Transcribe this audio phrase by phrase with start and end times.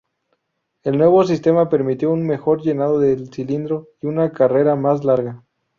[0.83, 5.43] El nuevo sistema permitió un mejor llenado del cilindro y una carrera más larga.